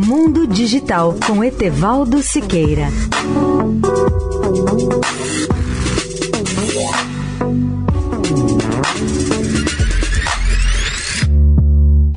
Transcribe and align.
Mundo 0.00 0.46
Digital 0.46 1.18
com 1.26 1.42
Etevaldo 1.42 2.22
Siqueira. 2.22 2.86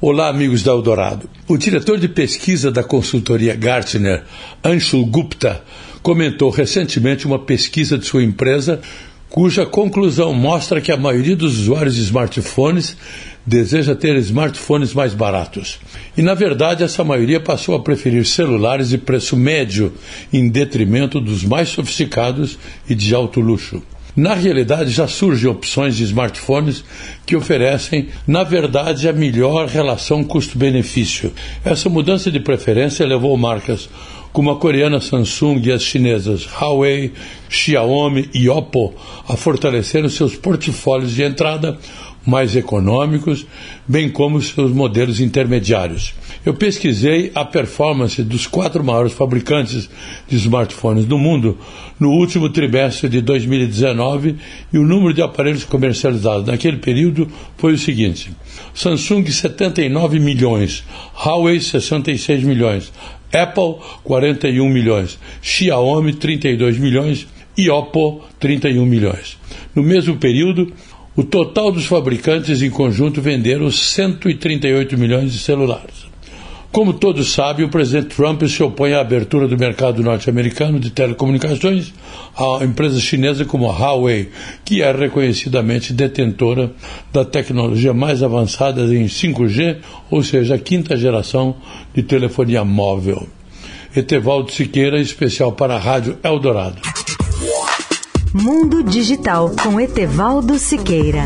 Olá, 0.00 0.30
amigos 0.30 0.62
da 0.62 0.72
Eldorado. 0.72 1.28
O 1.46 1.58
diretor 1.58 1.98
de 1.98 2.08
pesquisa 2.08 2.72
da 2.72 2.82
consultoria 2.82 3.54
Gartner, 3.54 4.24
Anshul 4.64 5.04
Gupta, 5.04 5.62
comentou 6.02 6.48
recentemente 6.48 7.26
uma 7.26 7.40
pesquisa 7.40 7.98
de 7.98 8.06
sua 8.06 8.22
empresa 8.22 8.80
cuja 9.28 9.66
conclusão 9.66 10.32
mostra 10.32 10.80
que 10.80 10.92
a 10.92 10.96
maioria 10.96 11.36
dos 11.36 11.58
usuários 11.58 11.94
de 11.94 12.02
smartphones 12.02 12.96
deseja 13.44 13.94
ter 13.94 14.16
smartphones 14.16 14.92
mais 14.92 15.14
baratos. 15.14 15.78
E, 16.16 16.22
na 16.22 16.34
verdade, 16.34 16.82
essa 16.82 17.04
maioria 17.04 17.38
passou 17.38 17.74
a 17.74 17.80
preferir 17.80 18.26
celulares 18.26 18.88
de 18.88 18.98
preço 18.98 19.36
médio 19.36 19.92
em 20.32 20.48
detrimento 20.48 21.20
dos 21.20 21.44
mais 21.44 21.68
sofisticados 21.68 22.58
e 22.88 22.94
de 22.94 23.14
alto 23.14 23.40
luxo. 23.40 23.82
Na 24.16 24.34
realidade, 24.34 24.90
já 24.90 25.06
surgem 25.06 25.48
opções 25.48 25.94
de 25.94 26.04
smartphones 26.04 26.82
que 27.26 27.36
oferecem, 27.36 28.08
na 28.26 28.42
verdade, 28.42 29.06
a 29.06 29.12
melhor 29.12 29.68
relação 29.68 30.24
custo-benefício. 30.24 31.32
Essa 31.62 31.90
mudança 31.90 32.30
de 32.30 32.40
preferência 32.40 33.06
levou 33.06 33.36
marcas 33.36 33.90
como 34.36 34.50
a 34.50 34.56
coreana 34.56 35.00
Samsung 35.00 35.62
e 35.64 35.72
as 35.72 35.82
chinesas 35.82 36.46
Huawei, 36.46 37.10
Xiaomi 37.48 38.28
e 38.34 38.50
Oppo 38.50 38.92
a 39.26 39.34
fortalecerem 39.34 40.10
seus 40.10 40.36
portfólios 40.36 41.14
de 41.14 41.22
entrada 41.22 41.78
mais 42.26 42.54
econômicos, 42.54 43.46
bem 43.88 44.10
como 44.10 44.42
seus 44.42 44.72
modelos 44.72 45.20
intermediários. 45.20 46.12
Eu 46.44 46.52
pesquisei 46.52 47.32
a 47.34 47.46
performance 47.46 48.22
dos 48.22 48.46
quatro 48.46 48.84
maiores 48.84 49.14
fabricantes 49.14 49.88
de 50.28 50.36
smartphones 50.36 51.06
do 51.06 51.16
mundo 51.16 51.56
no 51.98 52.10
último 52.10 52.50
trimestre 52.50 53.08
de 53.08 53.22
2019 53.22 54.36
e 54.70 54.76
o 54.76 54.82
número 54.82 55.14
de 55.14 55.22
aparelhos 55.22 55.64
comercializados 55.64 56.46
naquele 56.46 56.76
período 56.76 57.26
foi 57.56 57.72
o 57.72 57.78
seguinte: 57.78 58.30
Samsung 58.74 59.24
79 59.30 60.20
milhões, 60.20 60.84
Huawei 61.14 61.58
66 61.58 62.42
milhões, 62.42 62.92
Apple 63.42 63.76
41 64.04 64.68
milhões, 64.68 65.18
Xiaomi 65.42 66.14
32 66.14 66.78
milhões 66.78 67.26
e 67.56 67.70
Oppo 67.70 68.22
31 68.38 68.84
milhões. 68.84 69.38
No 69.74 69.82
mesmo 69.82 70.16
período, 70.16 70.72
o 71.16 71.24
total 71.24 71.72
dos 71.72 71.86
fabricantes 71.86 72.60
em 72.60 72.70
conjunto 72.70 73.22
venderam 73.22 73.70
138 73.70 74.98
milhões 74.98 75.32
de 75.32 75.38
celulares. 75.38 76.06
Como 76.76 76.92
todos 76.92 77.32
sabem, 77.32 77.64
o 77.64 77.70
presidente 77.70 78.14
Trump 78.14 78.42
se 78.42 78.62
opõe 78.62 78.92
à 78.92 79.00
abertura 79.00 79.48
do 79.48 79.56
mercado 79.56 80.02
norte-americano 80.02 80.78
de 80.78 80.90
telecomunicações 80.90 81.94
à 82.36 82.62
empresa 82.62 83.00
chinesa 83.00 83.46
como 83.46 83.70
a 83.70 83.72
Huawei, 83.72 84.28
que 84.62 84.82
é 84.82 84.92
reconhecidamente 84.92 85.94
detentora 85.94 86.70
da 87.10 87.24
tecnologia 87.24 87.94
mais 87.94 88.22
avançada 88.22 88.82
em 88.94 89.06
5G, 89.06 89.78
ou 90.10 90.22
seja, 90.22 90.56
a 90.56 90.58
quinta 90.58 90.98
geração 90.98 91.56
de 91.94 92.02
telefonia 92.02 92.62
móvel. 92.62 93.26
Etevaldo 93.96 94.52
Siqueira, 94.52 95.00
especial 95.00 95.52
para 95.52 95.76
a 95.76 95.78
Rádio 95.78 96.18
Eldorado. 96.22 96.82
Mundo 98.34 98.82
Digital 98.82 99.50
com 99.62 99.80
Etevaldo 99.80 100.58
Siqueira. 100.58 101.24